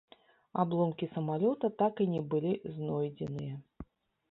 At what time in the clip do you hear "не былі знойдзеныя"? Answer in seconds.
2.15-3.53